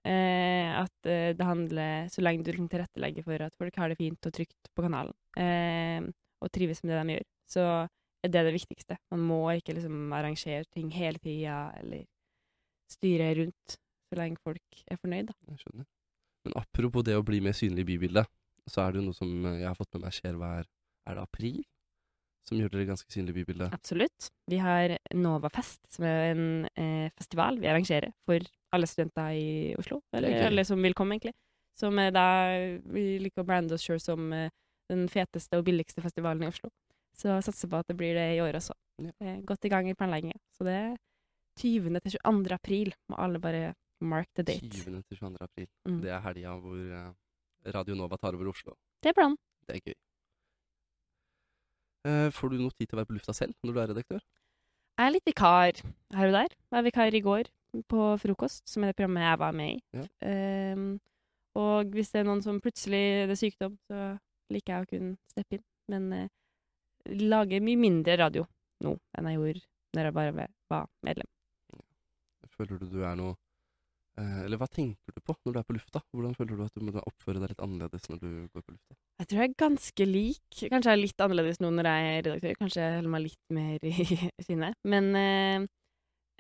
[0.05, 3.99] Eh, at eh, det handler Så lenge du liksom tilrettelegger for at folk har det
[3.99, 6.01] fint og trygt på kanalen, eh,
[6.41, 7.65] og trives med det de gjør, så
[8.25, 8.97] er det det viktigste.
[9.13, 12.05] Man må ikke liksom arrangere ting hele tida eller
[12.91, 13.79] styre rundt
[14.11, 15.37] så lenge folk er fornøyd, da.
[15.53, 15.87] Jeg skjønner.
[16.47, 18.31] Men apropos det å bli mer synlig i bybildet,
[18.71, 20.65] så er det jo noe som eh, jeg har fått med meg skjer hver
[21.09, 21.61] Er det april?
[22.49, 23.75] Som gjør dere ganske synlig i bybildet.
[23.77, 24.31] Absolutt.
[24.51, 28.43] Vi har Novafest, som er en eh, festival vi arrangerer for
[28.75, 30.01] alle studenter i Oslo.
[30.17, 31.37] Eller Det er alle som vil komme, egentlig.
[31.79, 32.27] Som er da
[32.91, 34.51] Vi liker å brande oss sjøl som eh,
[34.91, 36.73] den feteste og billigste festivalen i Oslo.
[37.21, 38.75] Så jeg satser på at det blir det i år også.
[39.21, 39.37] Ja.
[39.47, 40.39] Godt i gang i planlegginga.
[40.57, 40.93] Så det er
[41.61, 42.01] 20.
[42.01, 42.55] til 22.
[42.57, 42.93] april.
[43.13, 44.71] Må alle bare mark the date.
[44.73, 45.03] 20.
[45.09, 45.37] til 22.
[45.41, 45.69] april.
[45.89, 46.01] Mm.
[46.05, 48.77] Det er helga hvor eh, Radio Nova tar over Oslo.
[49.03, 49.37] Det er planen.
[49.69, 49.99] Det er gøy.
[52.09, 54.25] Eh, får du noe tid til å være på lufta selv når du er redaktør?
[55.01, 55.85] Jeg er litt vikar
[56.17, 56.57] her og der.
[56.57, 57.53] Jeg var vikar i går
[57.89, 59.79] på Frokost, som er det programmet jeg var med i.
[59.97, 60.07] Ja.
[60.75, 60.91] Um,
[61.61, 64.11] og hvis det er noen som plutselig det er sykdom, så
[64.53, 65.65] liker jeg å kunne steppe inn.
[65.91, 66.29] Men eh,
[67.19, 68.47] lager mye mindre radio
[68.85, 69.63] nå enn jeg gjorde
[69.97, 71.31] når jeg bare var medlem.
[72.55, 73.33] Føler du du er noe
[74.21, 76.03] eh, Eller hva tenker du på når du er på lufta?
[76.13, 78.97] Hvordan føler du at du må oppføre deg litt annerledes når du går på lufta?
[79.21, 80.61] Jeg tror jeg er ganske lik.
[80.61, 82.59] Kanskje jeg er litt annerledes nå når jeg er redaktør.
[82.61, 84.09] Kanskje jeg holder meg litt mer i
[84.45, 84.79] skinnet.
[84.95, 85.69] Men eh,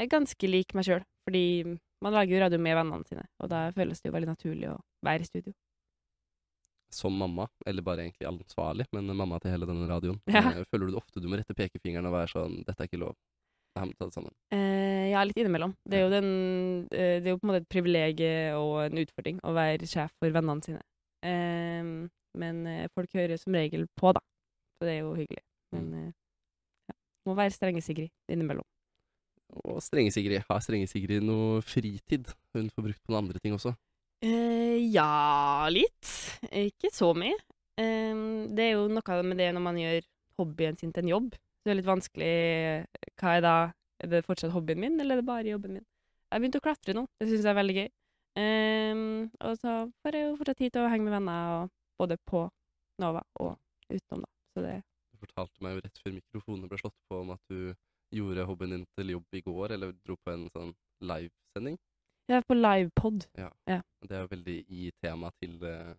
[0.00, 1.44] jeg er ganske lik meg sjøl, fordi
[2.00, 4.78] man lager jo radio med vennene sine, og da føles det jo veldig naturlig å
[5.04, 5.52] være i studio.
[6.90, 10.18] Som mamma, eller bare egentlig ansvarlig, men mamma til hele denne radioen.
[10.26, 10.42] Ja.
[10.50, 13.02] Eh, føler du det ofte du må rette pekefingeren og være sånn 'Dette er ikke
[13.02, 13.18] lov'.
[13.70, 14.34] Det her må ta det sammen.
[14.50, 15.76] Uh, ja, litt innimellom.
[15.86, 16.30] Det er, jo den,
[16.90, 20.10] eh, det er jo på en måte et privilegium og en utfordring å være sjef
[20.18, 20.82] for vennene sine.
[21.22, 22.58] Uh, men
[22.94, 24.22] folk hører som regel på, da.
[24.78, 25.44] Så det er jo hyggelig.
[25.76, 26.10] Men uh,
[26.90, 26.96] ja.
[27.30, 28.66] må være strenge Sigrid innimellom.
[29.66, 30.42] Og strenge Sigrid.
[30.48, 33.74] Har strenge Sigrid noe fritid hun får brukt på noen andre ting også?
[34.20, 36.08] Eh, ja, litt.
[36.52, 37.36] Ikke så mye.
[37.80, 40.08] Eh, det er jo noe med det når man gjør
[40.40, 41.30] hobbyen sin til en jobb.
[41.60, 42.28] Det er litt vanskelig
[43.20, 43.54] Hva er da
[44.00, 45.84] Er det fortsatt hobbyen min, eller er det bare jobben min?
[45.84, 47.02] Jeg har begynt å klatre nå.
[47.20, 47.88] Det syns jeg er veldig gøy.
[48.40, 49.00] Eh,
[49.44, 51.68] og så får jeg jo fortsatt tid til å henge med venner,
[52.00, 52.46] både på
[53.02, 53.58] Nova og
[53.90, 54.30] utenom, da.
[54.54, 54.76] Så det
[55.12, 57.74] Du fortalte meg jo rett før mikrofonene ble slått på om at du
[58.16, 60.72] gjorde hobbyen din til jobb i går, eller dro på en sånn
[61.04, 61.76] livesending.
[62.30, 63.24] Er på livepod.
[63.34, 65.94] Det er jo veldig i tema til uh,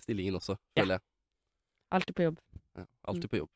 [0.00, 0.82] stillingen også, Ja.
[0.82, 1.04] føler jeg.
[1.94, 2.38] Alltid på jobb.
[2.76, 3.50] Ja, alltid på jobb.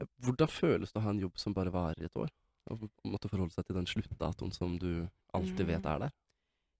[0.00, 2.28] Eh, Hvordan føles det å ha en jobb som bare varer et år?
[2.70, 6.12] Å måtte forholde seg til den sluttdatoen som du alltid vet er der.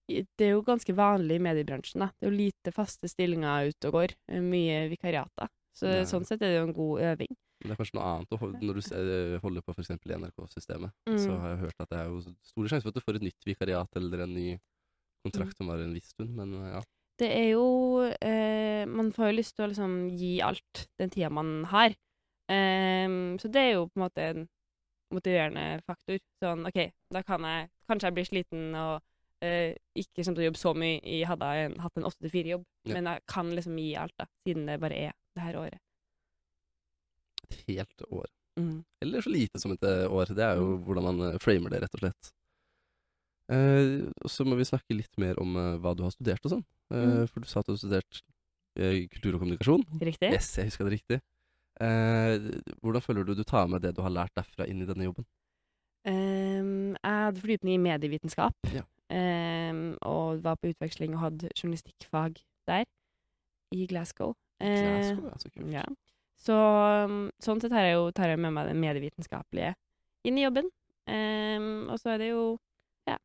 [0.07, 1.99] Det er jo ganske vanlig i mediebransjen.
[2.05, 2.11] da.
[2.19, 4.13] Det er jo lite faste stillinger ute og går.
[4.29, 5.49] eh, Mye vikariater.
[5.73, 6.03] Så Ja.
[6.05, 7.35] sånn sett er det jo en god øving.
[7.65, 9.89] Men det er kanskje noe annet når du holder på f.eks.
[9.89, 10.91] i NRK-systemet.
[11.17, 11.39] Så Mm.
[11.41, 13.45] har jeg hørt at det er jo store sjanser for at du får et nytt
[13.49, 14.61] vikariat eller en ny Mm.
[15.25, 16.81] kontrakt som varer en viss stund, men eh, ja.
[17.17, 17.65] Det er jo
[18.21, 21.95] eh, Man får jo lyst til å liksom gi alt den tida man har.
[22.51, 24.47] Ehm, så det er jo på en måte en
[25.13, 26.19] motiverende faktor.
[26.43, 29.01] Sånn OK, da kan jeg Kanskje jeg blir sliten og
[29.45, 31.01] eh, ikke kommer til å jobbe så mye.
[31.05, 32.93] Jeg hadde en, hatt en åtte til fire-jobb, Ja.
[32.95, 35.79] men jeg kan liksom gi alt, da, siden det bare er det her året.
[37.45, 38.27] Et helt år.
[38.59, 38.83] Mm.
[39.03, 40.31] Eller så lite som et eh, år.
[40.35, 40.83] Det er jo Mm.
[40.87, 42.31] hvordan man eh, framer det, rett og slett.
[43.51, 46.65] Eh, så må vi snakke litt mer om eh, hva du har studert og sånn.
[46.91, 47.27] Eh, Mm.
[47.29, 48.21] For du sa at du har studert
[48.77, 49.83] eh, kultur og kommunikasjon.
[50.01, 50.31] Riktig?
[50.33, 51.19] Yes, jeg huska det riktig.
[51.81, 52.39] Eh,
[52.81, 55.25] hvordan føler du du tar med det du har lært derfra, inn i denne jobben?
[56.05, 58.83] Um, jeg hadde fordypning i medievitenskap, Ja.
[59.09, 62.85] Um, og var på utveksling og hadde journalistikkfag der,
[63.73, 64.33] i Glasgow.
[64.61, 65.71] Glasgow, ja, så kult.
[65.73, 65.83] Ja.
[66.41, 66.55] Så
[67.07, 69.73] um, sånn sett tar jeg jo tar jeg med meg det medievitenskapelige
[70.27, 70.69] inn i jobben.
[71.05, 72.45] Um, og så er det jo
[73.07, 73.17] ja,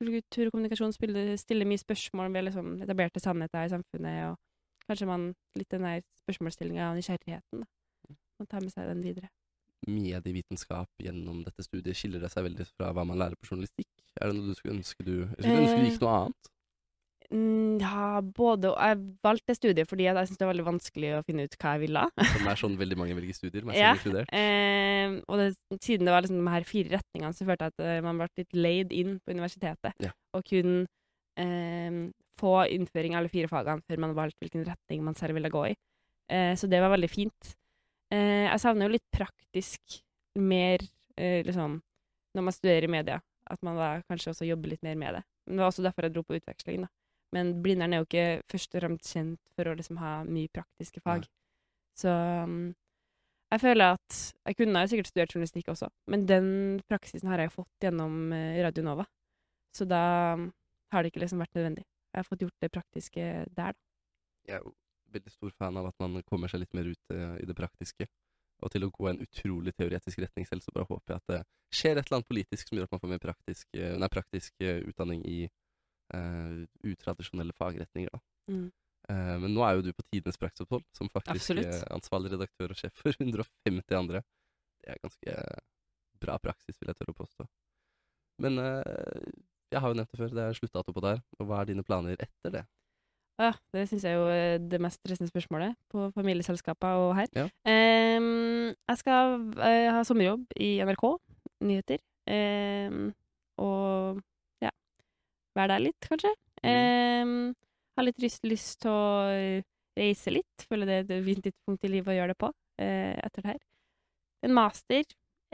[0.00, 5.10] kultur og kommunikasjon spiller, stiller mye spørsmål ved liksom etablerte sannheter i samfunnet, og kanskje
[5.10, 8.16] man litt den der spørsmålsstillinga og nysgjerrigheten, da.
[8.38, 9.28] Man tar med seg den videre.
[9.88, 13.90] Medievitenskap gjennom dette studiet, skiller det seg veldig fra hva man lærer på journalistikk?
[14.18, 16.50] Er det noe du skulle ønske du skulle ønske du gikk noe annet.
[17.28, 18.78] Mm, ja, både og.
[18.80, 21.82] Jeg valgte studiet fordi jeg syntes det var veldig vanskelig å finne ut hva jeg
[21.84, 22.04] ville.
[22.32, 23.90] Som er sånn veldig mange velger studier, meg Ja.
[23.92, 24.32] selv inkludert.
[24.32, 25.48] Eh, og det,
[25.84, 28.30] siden det var liksom de her fire retningene, så følte jeg at eh, man ble
[28.40, 29.92] litt laid inn på universitetet.
[30.00, 30.14] Ja.
[30.38, 30.86] Og kunne
[31.36, 32.00] eh,
[32.40, 35.66] få innføring av alle fire fagene før man valgte hvilken retning man selv ville gå
[35.68, 35.76] i.
[36.32, 37.54] Eh, så det var veldig fint.
[38.14, 39.98] Eh, jeg savner jo litt praktisk
[40.38, 40.80] mer
[41.18, 41.80] eh, liksom
[42.36, 43.20] når man studerer i media.
[43.48, 45.22] At man da kanskje også jobber litt mer med det.
[45.48, 46.88] Men det var også derfor jeg dro på utveksling, da.
[47.36, 51.02] Men Blindern er jo ikke først og fremst kjent for å liksom ha mye praktiske
[51.04, 51.26] fag.
[51.98, 52.70] Så um,
[53.52, 56.48] jeg føler at jeg kunne jo sikkert studert journalistikk også, men den
[56.88, 59.06] praksisen har jeg fått gjennom eh, Radio Nova.
[59.76, 60.50] Så da um,
[60.92, 61.84] har det ikke liksom vært nødvendig.
[62.12, 63.24] Jeg har fått gjort det praktiske
[63.56, 63.84] der, da.
[64.48, 64.72] Jeg er jo
[65.12, 68.08] veldig stor fan av at man kommer seg litt mer ut eh, i det praktiske.
[68.64, 71.40] Og til å gå en utrolig teoretisk retning selv, så bare håper jeg at det
[71.78, 74.64] skjer et eller annet politisk som gjør at man får mer praktisk, eh, nei, praktisk
[74.64, 75.38] utdanning i
[76.14, 78.12] eh, utradisjonelle fagretninger.
[78.14, 78.20] Da.
[78.52, 78.68] Mm.
[79.08, 81.70] Uh, men nå er jo du på Tidenes praksisopphold, som faktisk Absolutt.
[81.72, 84.24] eh, ansvarlig redaktør og sjef for 150 andre.
[84.82, 85.36] Det er ganske
[86.20, 87.46] bra praksis, vil jeg tørre å påstå.
[88.42, 88.58] Men
[89.72, 91.22] jeg har jo nevnt det før, det er sluttdato på der.
[91.38, 92.62] Og hva er dine planer etter det?
[93.38, 97.28] Ja, det syns jeg er jo det mest stressende spørsmålet på familieselskaper og her.
[97.38, 97.44] Ja.
[97.70, 101.04] Um, jeg skal uh, ha sommerjobb i NRK,
[101.68, 102.02] nyheter.
[102.26, 103.12] Um,
[103.62, 104.18] og
[105.58, 106.32] være der litt, kanskje.
[106.66, 107.54] Ehm,
[107.98, 109.62] har litt lyst, lyst til å
[109.98, 110.66] reise litt.
[110.70, 112.50] Føler det er et fint tidspunkt i livet å gjøre det på
[112.82, 113.62] eh, etter det her.
[114.46, 115.04] En master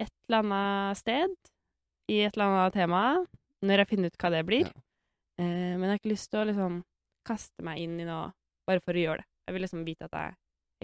[0.00, 1.34] et eller annet sted
[2.10, 3.02] i et eller annet tema,
[3.64, 4.68] når jeg finner ut hva det blir.
[4.68, 4.82] Ja.
[5.40, 6.80] Eh, men jeg har ikke lyst til å liksom
[7.24, 8.32] kaste meg inn i noe
[8.68, 9.28] bare for å gjøre det.
[9.44, 10.34] Jeg vil liksom vite at jeg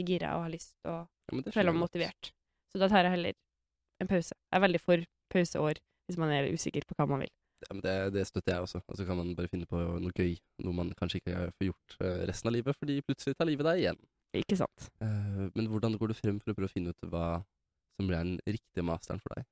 [0.01, 2.33] er gira og har lyst og Ja, føle meg motivert.
[2.71, 3.37] Så da tar jeg heller
[4.01, 4.35] en pause.
[4.37, 7.33] Jeg er veldig for pauseår hvis man er usikker på hva man vil.
[7.61, 8.81] Ja, men det, det støtter jeg også.
[8.89, 10.35] Og så kan man bare finne på noe gøy.
[10.65, 13.83] Noe man kanskje ikke får gjort eh, resten av livet, fordi plutselig tar livet deg
[13.83, 14.03] igjen.
[14.41, 14.91] Ikke sant?
[15.05, 17.27] Eh, men hvordan går du frem for å prøve å finne ut hva
[17.99, 19.49] som blir den riktige masteren for deg?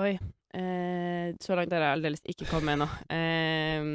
[0.00, 0.12] Oi.
[0.56, 2.88] Eh, så langt har jeg aldeles ikke kommet ennå.
[3.12, 3.92] Eh,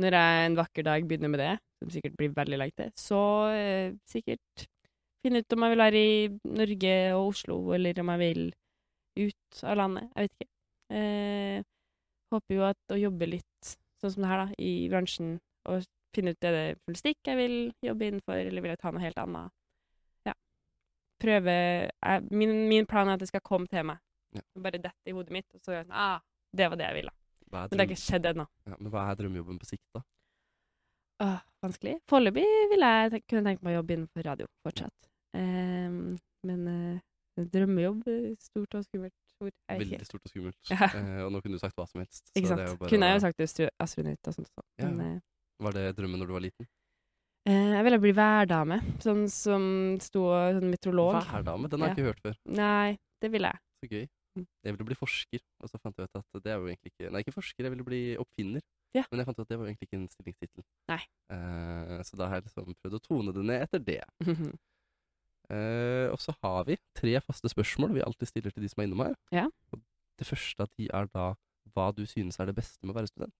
[0.00, 3.22] når jeg en vakker dag begynner med det, som sikkert blir veldig langt til, så
[3.54, 4.66] eh, sikkert
[5.20, 6.14] finne ut om jeg vil være i
[6.56, 8.46] Norge og Oslo, eller om jeg vil
[9.20, 10.08] ut av landet.
[10.14, 10.50] Jeg vet ikke.
[10.90, 11.68] Eh,
[12.34, 15.34] håper jo at å jobbe litt sånn som det her, da, i bransjen,
[15.68, 15.84] og
[16.16, 19.18] finne ut er det journalistikk jeg vil jobbe innenfor, eller vil jeg ta noe helt
[19.22, 19.52] annet.
[20.26, 20.34] Ja.
[21.22, 24.00] Prøve jeg, min, min plan er at det skal komme til meg.
[24.34, 24.42] Ja.
[24.62, 26.20] Bare dette i hodet mitt, og så gjør jeg sånn Ah,
[26.56, 27.12] det var det jeg ville.
[27.50, 28.46] Men det har ikke skjedd ennå.
[28.70, 30.02] ja, men hva er drømmejobben på sikt, da?
[31.20, 31.96] Åh, vanskelig.
[32.08, 35.08] Foreløpig ville jeg te- kunne tenkt meg å jobbe innenfor radio fortsatt.
[35.36, 36.16] Um,
[36.48, 39.52] men uh, drømmejobb eh, Stort og skummelt ord.
[39.70, 40.58] Jeg Veldig stort og skummelt.
[40.70, 40.88] Ja.
[40.98, 42.30] Eh, og nå kunne du sagt hva som helst.
[42.36, 42.84] Ikke sant.
[42.90, 44.66] Kunne jeg jo sagt astro astronaut og sånt også.
[44.82, 44.90] Ja.
[44.90, 45.20] Men eh,
[45.64, 46.68] Var det drømmen når du var liten?
[47.48, 48.80] eh, jeg ville bli værdame.
[49.00, 49.62] Sånn som
[50.00, 51.20] sto sånn meteorolog.
[51.32, 51.68] Værdame?
[51.72, 52.02] Den har jeg Ja.
[52.02, 52.36] ikke hørt før.
[52.60, 53.60] Nei, det ville jeg.
[53.84, 54.08] Så gøy.
[54.38, 54.44] Mm.
[54.62, 57.08] Jeg ville bli forsker, og så fant jeg ut at det er jo egentlig ikke
[57.10, 58.62] Nei, ikke forsker, jeg ville bli oppfinner.
[58.94, 59.02] Ja.
[59.10, 60.62] Men jeg fant ut at det var egentlig ikke en stillingstittel.
[61.30, 64.02] Eh, så da har jeg liksom prøvd å tone det ned etter det.
[65.50, 68.88] Eh, og så har vi tre faste spørsmål vi alltid stiller til de som er
[68.88, 69.16] innom her.
[69.34, 69.46] Ja.
[69.72, 69.82] Og
[70.20, 71.32] det første av de er da
[71.74, 73.34] hva du synes er det beste med å være student.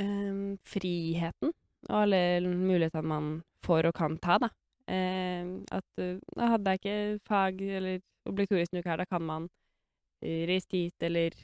[0.00, 1.52] Ehm, friheten
[1.88, 3.30] og alle mulighetene man
[3.64, 4.50] får og kan ta, da.
[4.90, 9.48] Ehm, at uh, da hadde jeg ikke fag eller obligatorisk uke her, da kan man
[10.22, 11.36] eh, reise dit eller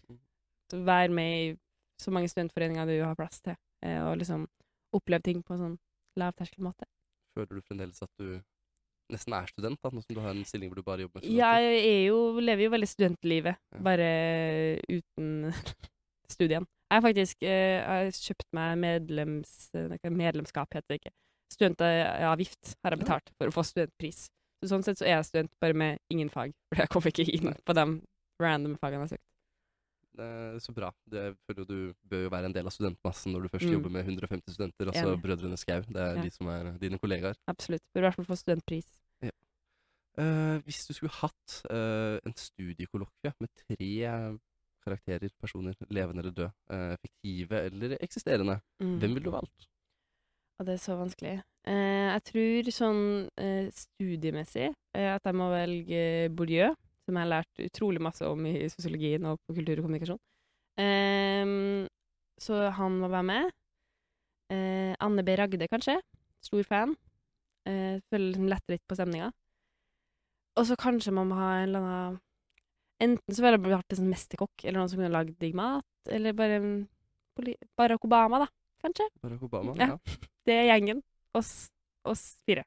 [0.72, 1.55] være med i
[2.00, 4.46] så mange studentforeninger du har plass til, eh, og liksom
[4.96, 5.79] oppleve ting på en sånn
[6.20, 6.88] lavterskelmåte.
[7.37, 8.37] Føler du fremdeles at du
[9.12, 11.25] nesten er student, da, nå som du har en stilling hvor du bare jobber med
[11.25, 11.61] studenter?
[11.62, 13.79] Jeg er jo, lever jo veldig studentlivet, Ja.
[13.87, 14.09] bare
[14.90, 15.53] uten
[16.37, 16.66] studien.
[16.90, 21.14] Jeg har faktisk eh, jeg har kjøpt meg medlems, eh, medlemskap, heter det ikke.
[21.53, 23.05] Studentavgift har jeg Ja.
[23.05, 24.27] betalt for å få studentpris.
[24.62, 27.29] Så sånn sett så er jeg student bare med ingen fag, for jeg kommer ikke
[27.35, 27.87] inn på de
[28.42, 29.23] random fagene jeg har søkt.
[30.16, 30.88] Det er så bra.
[31.12, 33.73] Det, føler du bør jo være en del av studentmassen når du først Mm.
[33.77, 35.16] jobber med 150 studenter, altså.
[35.21, 35.83] Brødrene Skau.
[35.85, 36.23] Det er Ja.
[36.23, 37.35] de som er dine kollegaer.
[37.47, 37.83] Absolutt.
[37.92, 38.87] Bør i hvert fall få studentpris.
[40.18, 43.90] Eh, hvis du skulle hatt uh, en studiekollokvie med tre
[44.87, 48.98] karakterer, personer, levende eller død, uh, fiktive eller eksisterende, Mm.
[49.00, 49.66] hvem ville du valgt?
[50.59, 51.42] Og det er så vanskelig.
[51.66, 53.02] Eh, jeg tror sånn
[53.37, 56.70] eh, studiemessig eh, at jeg må velge Bourdieu,
[57.05, 60.20] som jeg har lært utrolig masse om i sosiologien og på kultur og kommunikasjon.
[60.81, 61.87] Ehm,
[62.40, 63.50] så han må være med.
[64.52, 65.37] Eh, Anne B.
[65.37, 65.98] Ragde, kanskje.
[66.40, 66.96] Stor fan.
[67.66, 69.33] Eh, føler liksom litt på stemninga.
[70.57, 72.23] Og så kanskje man må ha en eller annen
[73.05, 75.85] Enten så ville jeg vært en sånn mesterkokk, eller noen som kunne lagd digg mat,
[76.09, 76.61] eller bare
[77.77, 78.47] Barack Obama, da,
[78.81, 79.05] kanskje.
[79.21, 79.75] Barack Obama?
[79.77, 79.90] Ja.
[79.92, 79.99] Ja.
[80.49, 81.03] Det er gjengen.
[81.37, 81.51] Oss,
[82.09, 82.64] oss fire.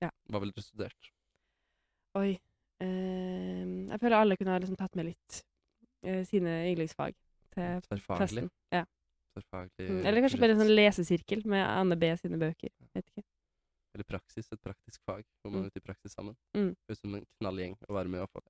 [0.00, 1.10] Hva ville du studert?
[2.16, 2.38] Oi.
[2.80, 5.40] Eh, jeg føler alle kunne ha liksom tatt med litt
[6.06, 7.12] eh, sine yndlingsfag
[7.52, 8.48] til festen.
[8.72, 8.86] Ja.
[9.34, 10.00] Tverrfaglig Mm.
[10.06, 12.72] Eller kanskje bare en sånn lesesirkel med Anne B sine bøker.
[12.96, 13.22] Vet ikke.
[13.94, 15.64] Eller praksis, et praktisk fag, hvor man Mm.
[15.66, 16.36] er ute i praksis sammen.
[16.54, 16.76] Mm.
[16.88, 18.42] Ut som en knallgjeng å være med på.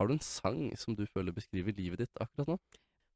[0.00, 2.58] Har du en sang som du føler beskriver livet ditt akkurat nå?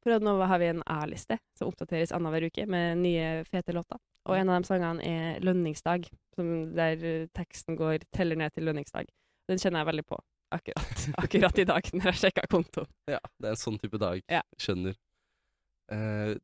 [0.03, 3.97] For nå har vi en A-liste som oppdateres annenhver uke med nye, fete låter.
[4.25, 8.63] Og en av de sangene er 'Lønningsdag', som der eh, teksten går teller ned til
[8.65, 9.05] lønningsdag.
[9.49, 10.17] Den kjenner jeg veldig på
[10.51, 12.87] akkurat, akkurat i dag, når jeg sjekka kontoen.
[13.07, 14.21] Ja, det er en sånn type dag.
[14.29, 14.41] Ja.
[14.57, 14.95] Skjønner.
[15.91, 16.35] Eh,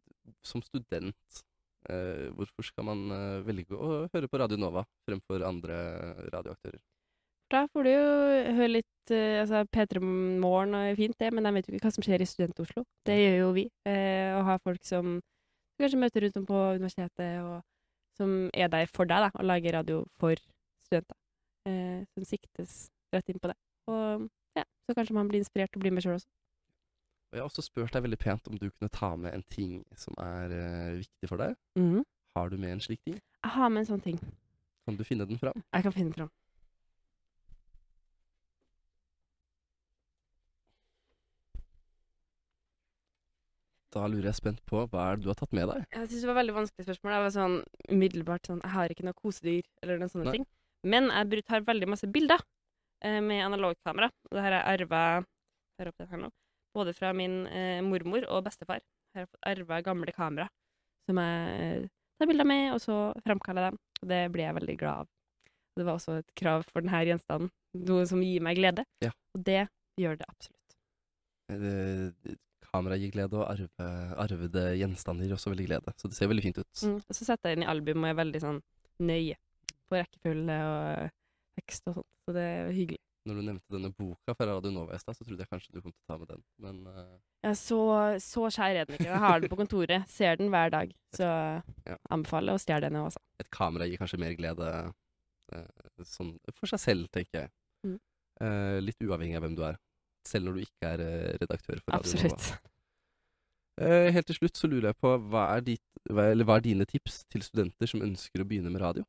[0.43, 1.43] som student,
[2.37, 5.77] hvorfor skal man eh, velge å høre på Radio Nova fremfor andre
[6.33, 6.79] radioaktører?
[7.51, 8.07] Da får du jo
[8.57, 11.95] høre litt eh, altså P3 Morgen er fint, det, men de vet jo ikke hva
[11.95, 12.83] som skjer i Student-Oslo.
[13.07, 13.65] Det gjør jo vi.
[13.87, 15.17] å ha folk som
[15.79, 17.63] kanskje møter rundt om på universitetet, og
[18.17, 20.35] som er der for deg, da, og lager radio for
[20.87, 21.17] studenter.
[21.67, 23.57] Eh, som siktes rett inn på det.
[23.91, 26.29] Og ja, så kanskje man blir inspirert til å bli med sjøl også.
[27.27, 29.81] Og jeg har også spurt deg veldig pent om du kunne ta med en ting
[29.99, 31.55] som er eh, viktig for deg.
[31.79, 32.03] Mhm.
[32.37, 33.17] Har du med en slik ting?
[33.43, 34.19] Jeg har med en sånn ting.
[34.85, 35.63] Kan du finne den fram?
[35.73, 36.29] Jeg kan finne fram.
[43.95, 45.85] Da lurer jeg spent på hva er det du har tatt med deg?
[45.95, 47.13] Jeg synes det var veldig vanskelig spørsmål.
[47.15, 47.55] Jeg var sånn
[47.95, 50.33] umiddelbart sånn Jeg har ikke noe kosedyr eller noen sånne Nei.
[50.37, 50.47] ting.
[50.87, 52.43] Men jeg br- tar veldig masse bilder
[53.07, 54.11] eh, med analogkamera.
[54.27, 55.03] Og det her har jeg arva
[55.79, 56.29] her oppe her nå.
[56.77, 58.83] Både fra min eh, mormor og bestefar.
[59.15, 60.45] Jeg har fått arva gamle kamera
[61.07, 61.85] som jeg eh,
[62.19, 63.79] tar bilder med, og så framkaller dem.
[64.01, 65.13] Og det blir jeg veldig glad av.
[65.77, 67.53] Det var også et krav for denne gjenstanden.
[67.87, 68.85] Noe som gir meg glede.
[69.05, 69.13] Ja.
[69.37, 69.63] Og det
[70.01, 70.77] gjør det absolutt.
[71.47, 72.37] Det,
[72.67, 75.93] Kamera gir glede, og arve, arvede gjenstander gir også veldig glede.
[75.97, 76.81] Så det ser veldig fint ut.
[76.83, 76.97] Mm.
[76.99, 78.59] Og så setter jeg inn i album og er veldig sånn
[79.07, 79.37] nøye
[79.87, 81.13] på rekkefølge og
[81.57, 82.09] tekst og sånt.
[82.27, 83.01] Så det er hyggelig.
[83.27, 85.81] Når du nevnte denne boka fra Radio Nova i stad, så trodde jeg kanskje du
[85.81, 86.43] kom til å ta med den.
[86.63, 87.17] Men uh...
[87.43, 87.79] Ja, så,
[88.23, 89.09] så skjær er den ikke.
[89.09, 90.07] Jeg har den på kontoret.
[90.11, 90.93] Ser den hver dag.
[91.17, 91.97] Så Ja.
[92.13, 93.21] anbefaler å stjele den også.
[93.43, 94.71] et kamera gir kanskje mer glede
[95.53, 97.53] uh, sånn for seg selv, tenker jeg.
[97.85, 97.99] Mm.
[98.41, 99.77] Uh, litt uavhengig av hvem du er.
[100.27, 101.05] Selv når du ikke er
[101.43, 102.33] redaktør for Radio Nova.
[102.35, 102.73] Absolutt.
[103.77, 106.65] Eh, helt til slutt så lurer jeg på hva er, dit, hva, eller hva er
[106.65, 109.05] dine tips til studenter som ønsker å begynne med radio?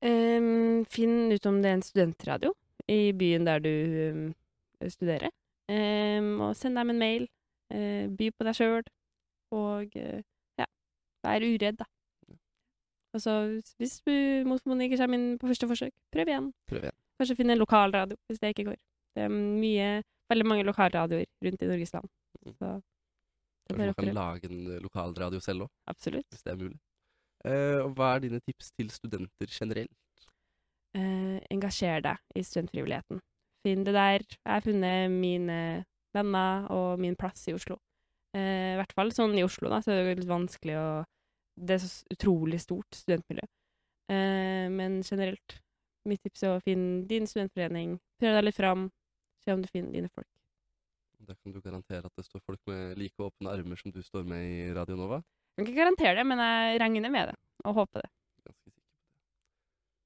[0.00, 2.54] Um, finn ut om det er en studentradio
[2.90, 4.26] i byen der du ehm,
[4.88, 5.30] studerer.
[5.70, 7.28] Um, og send dem en mail.
[7.70, 8.84] Uh, by på deg sjøl.
[9.54, 10.20] Og uh,
[10.58, 10.66] ja,
[11.26, 11.86] vær uredd, da.
[13.14, 13.32] Og så
[13.78, 14.12] hvis du
[14.46, 16.52] mot formodning ikke kommer inn på første forsøk, prøv igjen.
[16.70, 16.98] Prøv igjen.
[17.18, 18.78] Kanskje finne en lokalradio hvis det ikke går.
[19.16, 19.88] Det er mye,
[20.30, 22.12] veldig mange lokalradioer rundt i Norges land.
[22.46, 22.54] Mm.
[22.54, 26.60] Så det er bare å kan lage en eh, lokalradio selv òg, hvis det er
[26.60, 26.78] mulig.
[27.40, 29.96] Uh, og hva er dine tips til studenter generelt?
[30.98, 33.20] Eh, engasjer deg i studentfrivilligheten.
[33.62, 34.24] Finn det der.
[34.26, 35.58] Jeg har funnet mine
[36.16, 37.76] venner og min plass i Oslo.
[38.34, 40.90] Eh, I hvert fall sånn i Oslo, da, så er det litt vanskelig å
[41.60, 43.42] Det er så utrolig stort studentmiljø.
[44.08, 45.58] Eh, men generelt,
[46.08, 47.98] mitt tips er å finne din studentforening.
[48.22, 48.86] Prøv deg litt fram.
[49.44, 50.28] Se om du finner dine folk.
[51.20, 54.24] Da kan du garantere at det står folk med like åpne armer som du står
[54.24, 55.20] med i Radio Nova.
[55.20, 57.36] Jeg kan ikke garantere det, men jeg regner med det.
[57.66, 58.10] Og håper det.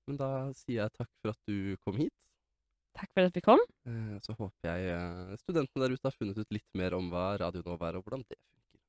[0.09, 2.15] Men da sier jeg takk for at du kom hit.
[2.95, 3.63] Takk for at vi kom.
[3.89, 7.33] Eh, så håper jeg eh, studentene der ute har funnet ut litt mer om hva
[7.43, 8.81] Radio Nova er, og hvordan det funker.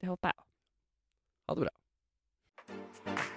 [0.00, 0.50] Det håper jeg òg.
[1.50, 3.30] Ha det bra.